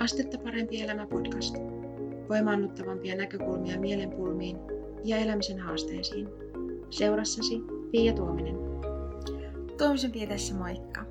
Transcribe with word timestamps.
Astetta 0.00 0.38
parempi 0.38 0.82
elämä 0.82 1.06
podcast. 1.06 1.54
Voimaannuttavampia 2.28 3.16
näkökulmia 3.16 3.80
mielenpulmiin 3.80 4.56
ja 5.04 5.16
elämisen 5.16 5.58
haasteisiin. 5.58 6.28
Seurassasi 6.90 7.60
Pia 7.90 8.12
Tuominen. 8.12 8.56
Tuomisen 9.78 10.12
piirissä 10.12 10.54
moikka. 10.54 11.04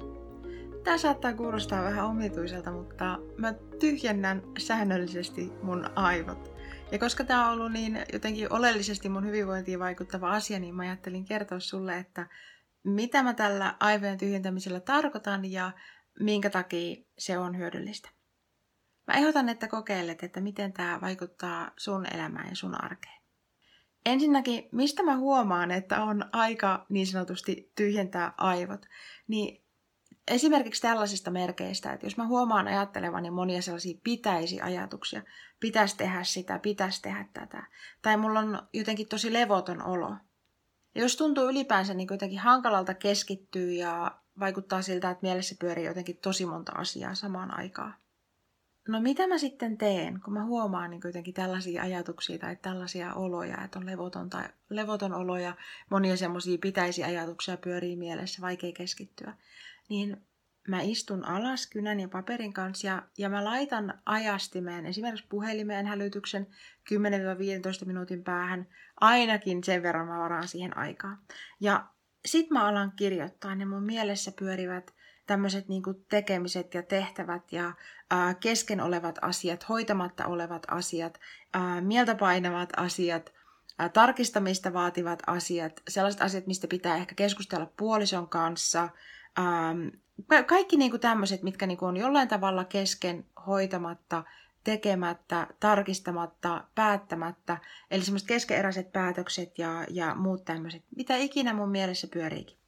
Tämä 0.83 0.97
saattaa 0.97 1.33
kuulostaa 1.33 1.83
vähän 1.83 2.05
omituiselta, 2.05 2.71
mutta 2.71 3.20
mä 3.38 3.54
tyhjennän 3.80 4.41
säännöllisesti 4.60 5.52
mun 5.64 5.86
aivot. 5.96 6.52
Ja 6.92 7.00
koska 7.00 7.24
tämä 7.24 7.48
on 7.48 7.54
ollut 7.54 7.71
niin 7.71 8.00
jotenkin 8.14 8.54
oleellisesti 8.54 9.10
mun 9.10 9.26
hyvinvointiin 9.26 9.80
vaikuttava 9.80 10.32
asia, 10.32 10.60
niin 10.60 10.76
mä 10.76 10.84
ajattelin 10.84 11.26
kertoa 11.26 11.60
sulle, 11.60 11.98
että 11.98 12.28
mitä 12.84 13.24
mä 13.24 13.34
tällä 13.34 13.76
aivojen 13.80 14.18
tyhjentämisellä 14.18 14.80
tarkoitan 14.80 15.52
ja 15.52 15.71
minkä 16.20 16.50
takia 16.50 16.96
se 17.18 17.38
on 17.38 17.58
hyödyllistä. 17.58 18.18
Mä 19.09 19.15
ehdotan, 19.15 19.49
että 19.49 19.68
kokeilet, 19.68 20.23
että 20.23 20.41
miten 20.41 20.73
tämä 20.73 21.01
vaikuttaa 21.01 21.71
sun 21.77 22.05
elämään 22.13 22.49
ja 22.49 22.55
sun 22.55 22.83
arkeen. 22.83 23.21
Ensinnäkin, 24.05 24.69
mistä 24.71 25.04
mä 25.04 25.18
huomaan, 25.18 25.71
että 25.71 26.04
on 26.04 26.25
aika 26.32 26.85
niin 26.89 27.07
sanotusti 27.07 27.71
tyhjentää 27.75 28.33
aivot, 28.37 28.85
niin 29.27 29.63
esimerkiksi 30.27 30.82
tällaisista 30.82 31.32
merkeistä, 31.32 31.93
että 31.93 32.05
jos 32.05 32.17
mä 32.17 32.27
huomaan 32.27 32.67
ajattelevani 32.67 33.31
monia 33.31 33.61
sellaisia 33.61 33.99
pitäisi 34.03 34.61
ajatuksia, 34.61 35.21
pitäisi 35.59 35.97
tehdä 35.97 36.23
sitä, 36.23 36.59
pitäisi 36.59 37.02
tehdä 37.02 37.25
tätä, 37.33 37.63
tai 38.02 38.17
mulla 38.17 38.39
on 38.39 38.67
jotenkin 38.73 39.07
tosi 39.07 39.33
levoton 39.33 39.85
olo. 39.85 40.16
Ja 40.95 41.02
jos 41.02 41.16
tuntuu 41.16 41.49
ylipäänsä 41.49 41.94
niin 41.94 42.07
jotenkin 42.11 42.39
hankalalta 42.39 42.94
keskittyä 42.94 43.71
ja 43.71 44.19
vaikuttaa 44.39 44.81
siltä, 44.81 45.09
että 45.09 45.21
mielessä 45.21 45.55
pyörii 45.59 45.85
jotenkin 45.85 46.17
tosi 46.17 46.45
monta 46.45 46.71
asiaa 46.75 47.16
samaan 47.16 47.57
aikaan. 47.57 47.95
No 48.88 49.02
mitä 49.02 49.28
mä 49.28 49.38
sitten 49.38 49.78
teen, 49.78 50.22
kun 50.22 50.33
mä 50.33 50.45
huomaan 50.45 50.89
niin 50.89 51.02
jotenkin 51.03 51.33
tällaisia 51.33 51.81
ajatuksia 51.81 52.38
tai 52.38 52.55
tällaisia 52.55 53.13
oloja, 53.13 53.63
että 53.63 53.80
on 53.80 53.85
levoton, 53.85 54.30
tai, 54.30 54.44
levoton 54.69 55.13
olo 55.13 55.38
ja 55.38 55.55
monia 55.89 56.17
semmoisia 56.17 56.58
pitäisi 56.58 57.03
ajatuksia 57.03 57.57
pyörii 57.57 57.95
mielessä, 57.95 58.41
vaikea 58.41 58.72
keskittyä. 58.72 59.33
Niin 59.89 60.17
mä 60.67 60.81
istun 60.81 61.25
alas 61.25 61.67
kynän 61.67 62.00
ja 62.00 62.07
paperin 62.07 62.53
kanssa 62.53 62.88
ja, 62.88 63.03
ja 63.17 63.30
mä 63.30 63.45
laitan 63.45 64.02
ajastimeen 64.05 64.85
esimerkiksi 64.85 65.27
puhelimeen 65.30 65.85
hälytyksen 65.85 66.47
10-15 67.83 67.85
minuutin 67.85 68.23
päähän. 68.23 68.67
Ainakin 69.02 69.63
sen 69.63 69.83
verran 69.83 70.07
mä 70.07 70.19
varaan 70.19 70.47
siihen 70.47 70.77
aikaa. 70.77 71.17
Ja 71.59 71.85
sit 72.25 72.50
mä 72.50 72.66
alan 72.66 72.91
kirjoittaa 72.95 73.55
ne 73.55 73.66
mun 73.66 73.83
mielessä 73.83 74.31
pyörivät 74.39 74.94
tämmöiset 75.30 75.67
niin 75.67 75.83
tekemiset 76.09 76.73
ja 76.73 76.83
tehtävät 76.83 77.52
ja 77.52 77.73
ää, 78.09 78.33
kesken 78.33 78.81
olevat 78.81 79.19
asiat, 79.22 79.69
hoitamatta 79.69 80.25
olevat 80.25 80.63
asiat, 80.67 81.19
ää, 81.53 81.81
mieltä 81.81 82.16
painavat 82.16 82.69
asiat, 82.77 83.33
ää, 83.80 83.89
tarkistamista 83.89 84.73
vaativat 84.73 85.19
asiat, 85.27 85.81
sellaiset 85.88 86.22
asiat, 86.22 86.47
mistä 86.47 86.67
pitää 86.67 86.95
ehkä 86.95 87.16
keskustella 87.16 87.72
puolison 87.77 88.30
kanssa, 88.30 88.89
ää, 89.38 89.75
kaikki 90.45 90.77
niin 90.77 90.91
kuin 90.91 91.02
tämmöiset, 91.02 91.44
mitkä 91.44 91.67
niin 91.67 91.77
kuin 91.77 91.89
on 91.89 91.97
jollain 91.97 92.27
tavalla 92.27 92.63
kesken 92.66 93.25
hoitamatta, 93.47 94.23
tekemättä, 94.63 95.47
tarkistamatta, 95.59 96.63
päättämättä, 96.75 97.57
eli 97.91 98.03
semmoiset 98.03 98.27
keskeeräiset 98.27 98.91
päätökset 98.91 99.59
ja, 99.59 99.85
ja 99.89 100.16
muut 100.16 100.45
tämmöiset, 100.45 100.83
mitä 100.95 101.16
ikinä 101.16 101.53
mun 101.53 101.69
mielessä 101.69 102.07
pyöriikin 102.07 102.58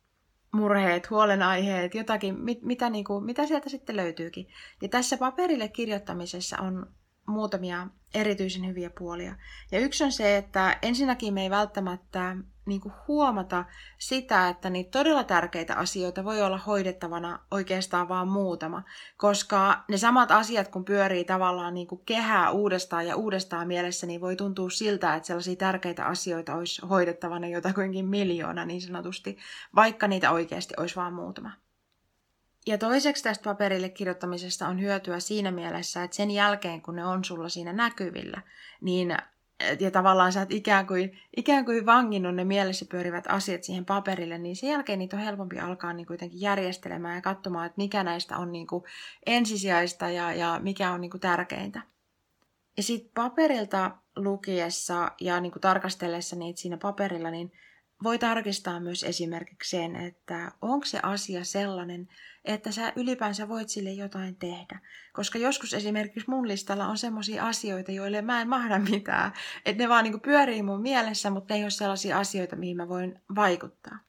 murheet, 0.51 1.09
huolenaiheet, 1.09 1.95
jotakin, 1.95 2.39
mit, 2.39 2.61
mitä, 2.61 2.89
niin 2.89 3.05
kuin, 3.05 3.23
mitä 3.23 3.47
sieltä 3.47 3.69
sitten 3.69 3.95
löytyykin. 3.95 4.47
Ja 4.81 4.89
tässä 4.89 5.17
paperille 5.17 5.67
kirjoittamisessa 5.67 6.57
on 6.61 6.93
muutamia 7.27 7.87
erityisen 8.13 8.67
hyviä 8.67 8.89
puolia. 8.97 9.35
Ja 9.71 9.79
yksi 9.79 10.03
on 10.03 10.11
se, 10.11 10.37
että 10.37 10.77
ensinnäkin 10.81 11.33
me 11.33 11.41
ei 11.43 11.49
välttämättä 11.49 12.35
niin 12.65 12.81
kuin 12.81 12.93
huomata 13.07 13.65
sitä, 13.97 14.49
että 14.49 14.69
niitä 14.69 14.91
todella 14.91 15.23
tärkeitä 15.23 15.75
asioita 15.75 16.23
voi 16.23 16.41
olla 16.41 16.57
hoidettavana 16.57 17.39
oikeastaan 17.51 18.09
vaan 18.09 18.27
muutama, 18.27 18.83
koska 19.17 19.83
ne 19.87 19.97
samat 19.97 20.31
asiat, 20.31 20.67
kun 20.67 20.85
pyörii 20.85 21.23
tavallaan 21.23 21.73
niin 21.73 21.87
kuin 21.87 22.01
kehää 22.05 22.51
uudestaan 22.51 23.07
ja 23.07 23.15
uudestaan 23.15 23.67
mielessä, 23.67 24.07
niin 24.07 24.21
voi 24.21 24.35
tuntua 24.35 24.69
siltä, 24.69 25.15
että 25.15 25.27
sellaisia 25.27 25.55
tärkeitä 25.55 26.05
asioita 26.05 26.55
olisi 26.55 26.85
hoidettavana 26.85 27.47
jotakuinkin 27.47 28.05
miljoona 28.05 28.65
niin 28.65 28.81
sanotusti, 28.81 29.37
vaikka 29.75 30.07
niitä 30.07 30.31
oikeasti 30.31 30.73
olisi 30.77 30.95
vaan 30.95 31.13
muutama. 31.13 31.51
Ja 32.67 32.77
toiseksi 32.77 33.23
tästä 33.23 33.43
paperille 33.43 33.89
kirjoittamisesta 33.89 34.67
on 34.67 34.81
hyötyä 34.81 35.19
siinä 35.19 35.51
mielessä, 35.51 36.03
että 36.03 36.17
sen 36.17 36.31
jälkeen 36.31 36.81
kun 36.81 36.95
ne 36.95 37.05
on 37.05 37.25
sulla 37.25 37.49
siinä 37.49 37.73
näkyvillä, 37.73 38.41
niin 38.81 39.17
ja 39.79 39.91
tavallaan 39.91 40.33
sä 40.33 40.39
oot 40.39 40.51
ikään 40.51 40.87
kuin, 40.87 41.19
ikään 41.37 41.65
kuin 41.65 41.85
vanginnut 41.85 42.35
ne 42.35 42.43
mielessä 42.43 42.85
pyörivät 42.89 43.25
asiat 43.27 43.63
siihen 43.63 43.85
paperille, 43.85 44.37
niin 44.37 44.55
sen 44.55 44.69
jälkeen 44.69 44.99
niitä 44.99 45.15
on 45.17 45.23
helpompi 45.23 45.59
alkaa 45.59 45.93
niin 45.93 46.07
kuitenkin 46.07 46.41
järjestelemään 46.41 47.15
ja 47.15 47.21
katsomaan, 47.21 47.65
että 47.65 47.81
mikä 47.81 48.03
näistä 48.03 48.37
on 48.37 48.51
niin 48.51 48.67
kuin 48.67 48.83
ensisijaista 49.25 50.09
ja, 50.09 50.33
ja 50.33 50.59
mikä 50.63 50.91
on 50.91 51.01
niin 51.01 51.11
kuin 51.11 51.21
tärkeintä. 51.21 51.81
Ja 52.77 52.83
sitten 52.83 53.11
paperilta 53.15 53.91
lukiessa 54.15 55.11
ja 55.21 55.39
niin 55.39 55.51
kuin 55.51 55.61
tarkastellessa 55.61 56.35
niitä 56.35 56.61
siinä 56.61 56.77
paperilla, 56.77 57.31
niin 57.31 57.51
voi 58.03 58.19
tarkistaa 58.19 58.79
myös 58.79 59.03
esimerkiksi 59.03 59.69
sen, 59.69 59.95
että 59.95 60.51
onko 60.61 60.85
se 60.85 60.99
asia 61.03 61.43
sellainen, 61.43 62.07
että 62.45 62.71
sä 62.71 62.93
ylipäänsä 62.95 63.47
voit 63.47 63.69
sille 63.69 63.91
jotain 63.91 64.35
tehdä. 64.35 64.79
Koska 65.13 65.37
joskus 65.37 65.73
esimerkiksi 65.73 66.29
mun 66.29 66.47
listalla 66.47 66.87
on 66.87 66.97
sellaisia 66.97 67.47
asioita, 67.47 67.91
joille 67.91 68.21
mä 68.21 68.41
en 68.41 68.49
mahda 68.49 68.79
mitään. 68.79 69.33
Että 69.65 69.83
ne 69.83 69.89
vaan 69.89 70.03
niin 70.03 70.21
pyörii 70.21 70.63
mun 70.63 70.81
mielessä, 70.81 71.29
mutta 71.29 71.53
ne 71.53 71.57
ei 71.57 71.63
ole 71.63 71.71
sellaisia 71.71 72.19
asioita, 72.19 72.55
mihin 72.55 72.77
mä 72.77 72.87
voin 72.87 73.21
vaikuttaa. 73.35 73.99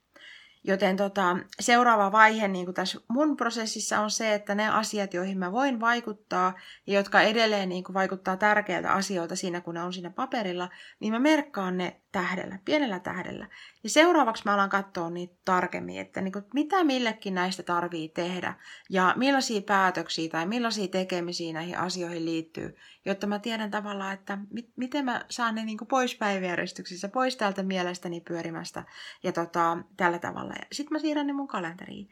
Joten 0.65 0.97
tota, 0.97 1.37
seuraava 1.61 2.13
vaihe 2.13 2.49
niin 2.49 2.65
kuin 2.65 2.75
tässä 2.75 3.01
mun 3.09 3.37
prosessissa 3.37 4.01
on 4.01 4.11
se, 4.11 4.35
että 4.35 4.55
ne 4.55 4.69
asiat, 4.69 5.15
joihin 5.15 5.39
mä 5.39 5.53
voin 5.53 5.81
vaikuttaa 5.81 6.55
ja 6.87 6.95
jotka 6.95 7.21
edelleen 7.21 7.69
niin 7.69 7.85
kuin 7.85 7.95
vaikuttaa 7.95 8.37
tärkeiltä 8.37 8.93
asioilta 8.93 9.37
siinä, 9.37 9.61
kun 9.61 9.75
ne 9.75 9.83
on 9.83 9.93
siinä 9.93 10.11
paperilla, 10.11 10.69
niin 11.01 11.13
mä 11.13 11.19
merkkaan 11.19 11.79
ne 11.79 12.01
tähdellä, 12.13 12.59
pienellä 12.65 13.01
tähdellä. 13.01 13.49
Ja 13.85 13.91
seuraavaksi 13.91 14.43
mä 14.45 14.55
alan 14.55 14.71
katsoa 14.71 15.11
niitä 15.11 15.35
tarkemmin, 15.45 16.01
että 16.01 16.21
niin 16.21 16.33
kuin, 16.33 16.45
mitä 16.55 16.85
millekin 16.85 17.35
näistä 17.35 17.63
tarvii 17.63 18.09
tehdä 18.09 18.55
ja 18.91 19.15
millaisia 19.17 19.63
päätöksiä 19.63 20.31
tai 20.31 20.47
millaisia 20.47 20.89
tekemisiä 20.89 21.53
näihin 21.53 21.79
asioihin 21.79 22.25
liittyy, 22.25 22.77
jotta 23.05 23.27
mä 23.27 23.39
tiedän 23.39 23.71
tavallaan, 23.71 24.15
että 24.15 24.39
mit, 24.51 24.71
miten 24.77 25.05
mä 25.05 25.25
saan 25.29 25.55
ne 25.55 25.65
niin 25.65 25.79
kuin 25.79 25.89
pois 25.89 26.15
päiväjärjestyksissä, 26.17 27.09
pois 27.09 27.37
täältä 27.37 27.63
mielestäni 27.63 28.21
pyörimästä 28.21 28.85
ja 29.23 29.33
tota, 29.33 29.79
tällä 29.97 30.19
tavalla. 30.19 30.55
Sitten 30.73 30.95
mä 30.95 30.99
siirrän 30.99 31.27
ne 31.27 31.33
mun 31.33 31.49
kalenteriin 31.49 32.09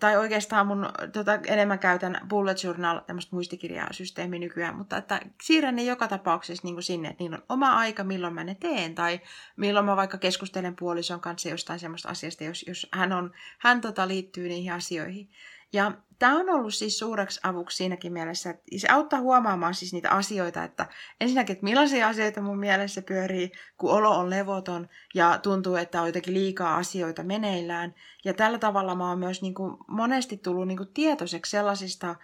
tai 0.00 0.16
oikeastaan 0.16 0.66
mun 0.66 0.88
tota, 1.12 1.34
enemmän 1.46 1.78
käytän 1.78 2.20
bullet 2.28 2.64
journal, 2.64 2.98
tämmöistä 2.98 3.36
muistikirjasysteemiä 3.36 4.40
nykyään, 4.40 4.76
mutta 4.76 4.96
että 4.96 5.20
siirrän 5.42 5.76
ne 5.76 5.82
joka 5.82 6.08
tapauksessa 6.08 6.66
niin 6.66 6.74
kuin 6.74 6.82
sinne, 6.82 7.08
että 7.08 7.22
niillä 7.22 7.36
on 7.36 7.44
oma 7.48 7.76
aika, 7.76 8.04
milloin 8.04 8.34
mä 8.34 8.44
ne 8.44 8.56
teen, 8.60 8.94
tai 8.94 9.20
milloin 9.56 9.86
mä 9.86 9.96
vaikka 9.96 10.18
keskustelen 10.18 10.76
puolison 10.76 11.13
kanssa 11.20 11.48
jostain 11.48 11.78
semmoista 11.78 12.08
asiasta, 12.08 12.44
jos, 12.44 12.64
jos 12.68 12.86
hän, 12.92 13.12
on, 13.12 13.32
hän 13.58 13.80
tota, 13.80 14.08
liittyy 14.08 14.48
niihin 14.48 14.72
asioihin. 14.72 15.28
Ja 15.72 15.92
tämä 16.18 16.38
on 16.38 16.50
ollut 16.50 16.74
siis 16.74 16.98
suureksi 16.98 17.40
avuksi 17.42 17.76
siinäkin 17.76 18.12
mielessä, 18.12 18.50
että 18.50 18.62
se 18.76 18.88
auttaa 18.88 19.20
huomaamaan 19.20 19.74
siis 19.74 19.92
niitä 19.92 20.10
asioita, 20.10 20.64
että 20.64 20.86
ensinnäkin, 21.20 21.52
että 21.52 21.64
millaisia 21.64 22.08
asioita 22.08 22.40
mun 22.40 22.58
mielessä 22.58 23.02
pyörii, 23.02 23.52
kun 23.76 23.90
olo 23.90 24.18
on 24.18 24.30
levoton 24.30 24.88
ja 25.14 25.38
tuntuu, 25.38 25.74
että 25.76 26.00
on 26.00 26.06
jotenkin 26.06 26.34
liikaa 26.34 26.76
asioita 26.76 27.22
meneillään. 27.22 27.94
Ja 28.24 28.34
tällä 28.34 28.58
tavalla 28.58 28.94
mä 28.94 29.08
oon 29.08 29.18
myös 29.18 29.42
niin 29.42 29.54
kuin 29.54 29.76
monesti 29.88 30.36
tullut 30.36 30.68
niin 30.68 30.78
kuin 30.78 30.92
tietoiseksi 30.94 31.50
sellaisista 31.50 32.16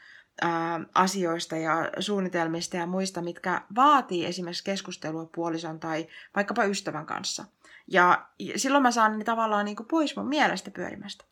ää, 0.42 0.80
asioista 0.94 1.56
ja 1.56 1.90
suunnitelmista 1.98 2.76
ja 2.76 2.86
muista, 2.86 3.22
mitkä 3.22 3.62
vaatii 3.75 4.26
esimerkiksi 4.26 4.64
keskustelua 4.64 5.31
puolison 5.34 5.81
tai 5.81 6.06
vaikkapa 6.36 6.64
ystävän 6.64 7.06
kanssa. 7.06 7.44
Ja 7.90 8.26
silloin 8.56 8.82
mä 8.82 8.90
saan 8.90 9.19
ne 9.19 9.25
tavallaan 9.25 9.64
niin 9.64 9.76
kuin 9.76 9.87
pois 9.87 10.16
mun 10.16 10.28
mielestä 10.28 10.70
pyörimästä. 10.70 11.25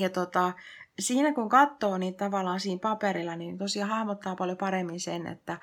Ja 0.00 0.10
tota, 0.10 0.52
siinä 0.98 1.32
kun 1.32 1.48
katsoo 1.48 1.98
niin 1.98 2.14
tavallaan 2.14 2.60
siinä 2.60 2.78
paperilla, 2.82 3.36
niin 3.36 3.58
tosiaan 3.58 3.90
hahmottaa 3.90 4.36
paljon 4.36 4.56
paremmin 4.56 5.00
sen, 5.00 5.26
että 5.26 5.58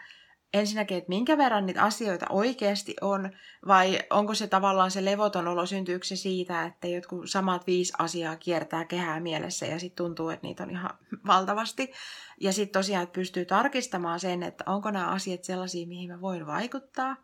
ensinnäkin, 0.54 0.98
että 0.98 1.10
minkä 1.10 1.38
verran 1.38 1.66
niitä 1.66 1.84
asioita 1.84 2.26
oikeasti 2.30 2.96
on, 3.02 3.32
vai 3.68 4.00
onko 4.10 4.36
se 4.36 4.48
tavallaan 4.48 4.92
se 4.92 5.06
levoton 5.06 5.48
olo, 5.48 5.66
syntyykö 5.66 6.06
se 6.06 6.16
siitä, 6.16 6.66
että 6.66 6.88
jotkut 6.88 7.30
samat 7.30 7.68
viisi 7.68 7.94
asiaa 7.98 8.36
kiertää 8.36 8.86
kehää 8.86 9.20
mielessä 9.20 9.66
ja 9.66 9.80
sitten 9.80 10.06
tuntuu, 10.06 10.30
että 10.30 10.48
niitä 10.48 10.64
on 10.64 10.70
ihan 10.70 10.98
valtavasti. 11.28 11.92
Ja 12.40 12.54
sitten 12.54 12.80
tosiaan, 12.80 13.04
että 13.04 13.14
pystyy 13.14 13.46
tarkistamaan 13.46 14.20
sen, 14.20 14.44
että 14.44 14.64
onko 14.68 14.92
nämä 14.92 15.08
asiat 15.08 15.44
sellaisia, 15.44 15.88
mihin 15.88 16.10
mä 16.10 16.22
voin 16.22 16.48
vaikuttaa, 16.48 17.16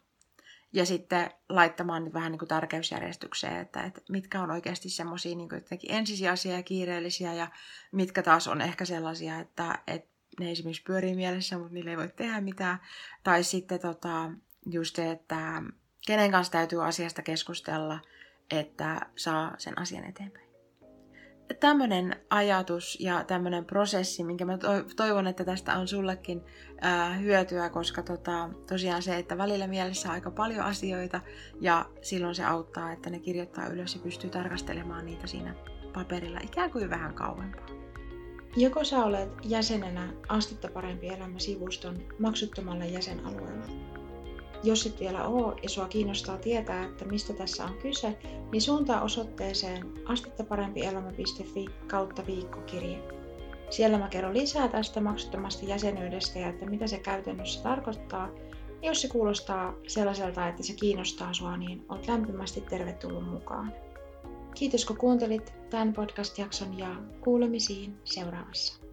ja 0.73 0.85
sitten 0.85 1.31
laittamaan 1.49 2.13
vähän 2.13 2.31
niin 2.31 2.39
kuin 2.39 2.49
tärkeysjärjestykseen, 2.49 3.57
että, 3.57 3.83
että 3.83 4.01
mitkä 4.09 4.41
on 4.41 4.51
oikeasti 4.51 4.89
semmoisia 4.89 5.35
niin 5.35 5.49
ensisijaisia 5.89 6.53
ja 6.53 6.63
kiireellisiä 6.63 7.33
ja 7.33 7.47
mitkä 7.91 8.23
taas 8.23 8.47
on 8.47 8.61
ehkä 8.61 8.85
sellaisia, 8.85 9.39
että, 9.39 9.79
että 9.87 10.09
ne 10.39 10.51
esimerkiksi 10.51 10.83
pyörii 10.83 11.15
mielessä, 11.15 11.57
mutta 11.57 11.73
niille 11.73 11.89
ei 11.89 11.97
voi 11.97 12.09
tehdä 12.15 12.41
mitään. 12.41 12.79
Tai 13.23 13.43
sitten 13.43 13.79
tota, 13.79 14.31
just 14.69 14.95
se, 14.95 15.11
että 15.11 15.63
kenen 16.07 16.31
kanssa 16.31 16.51
täytyy 16.51 16.87
asiasta 16.87 17.21
keskustella, 17.21 17.99
että 18.51 19.01
saa 19.15 19.55
sen 19.57 19.79
asian 19.79 20.05
eteenpäin. 20.05 20.48
Tämmöinen 21.59 22.15
ajatus 22.29 22.97
ja 22.99 23.23
tämmöinen 23.23 23.65
prosessi, 23.65 24.23
minkä 24.23 24.45
mä 24.45 24.57
toivon, 24.95 25.27
että 25.27 25.43
tästä 25.43 25.77
on 25.77 25.87
sullekin 25.87 26.41
hyötyä, 27.21 27.69
koska 27.69 28.03
tota, 28.03 28.49
tosiaan 28.67 29.01
se, 29.01 29.17
että 29.17 29.37
välillä 29.37 29.67
mielessä 29.67 30.07
on 30.09 30.13
aika 30.13 30.31
paljon 30.31 30.65
asioita 30.65 31.21
ja 31.61 31.85
silloin 32.01 32.35
se 32.35 32.43
auttaa, 32.43 32.91
että 32.91 33.09
ne 33.09 33.19
kirjoittaa 33.19 33.67
ylös 33.67 33.95
ja 33.95 34.01
pystyy 34.01 34.29
tarkastelemaan 34.29 35.05
niitä 35.05 35.27
siinä 35.27 35.55
paperilla 35.93 36.39
ikään 36.43 36.71
kuin 36.71 36.89
vähän 36.89 37.13
kauempaa. 37.13 37.65
Joko 38.57 38.83
sä 38.83 39.03
olet 39.03 39.29
jäsenenä 39.43 40.13
Astetta 40.27 40.67
parempi 40.73 41.07
elämä 41.07 41.39
sivuston 41.39 41.97
maksuttomalla 42.19 42.85
jäsenalueella. 42.85 43.98
Jos 44.63 44.85
et 44.85 44.99
vielä 44.99 45.27
oo 45.27 45.55
ja 45.63 45.69
sua 45.69 45.87
kiinnostaa 45.87 46.37
tietää, 46.37 46.85
että 46.85 47.05
mistä 47.05 47.33
tässä 47.33 47.65
on 47.65 47.73
kyse, 47.81 48.17
niin 48.51 48.61
suuntaa 48.61 49.01
osoitteeseen 49.01 49.93
astettaparempielämä.fi 50.05 51.65
kautta 51.87 52.25
viikkokirje. 52.27 52.99
Siellä 53.69 53.97
mä 53.97 54.07
kerron 54.07 54.33
lisää 54.33 54.67
tästä 54.67 55.01
maksuttomasta 55.01 55.65
jäsenyydestä 55.65 56.39
ja 56.39 56.49
että 56.49 56.65
mitä 56.65 56.87
se 56.87 56.99
käytännössä 56.99 57.63
tarkoittaa. 57.63 58.29
Ja 58.81 58.87
jos 58.87 59.01
se 59.01 59.07
kuulostaa 59.07 59.73
sellaiselta, 59.87 60.47
että 60.47 60.63
se 60.63 60.73
kiinnostaa 60.73 61.33
sua, 61.33 61.57
niin 61.57 61.85
olet 61.89 62.07
lämpimästi 62.07 62.61
tervetullut 62.61 63.29
mukaan. 63.29 63.73
Kiitos 64.55 64.85
kun 64.85 64.97
kuuntelit 64.97 65.53
tämän 65.69 65.93
podcast-jakson 65.93 66.77
ja 66.77 66.95
kuulemisiin 67.21 67.97
seuraavassa. 68.03 68.88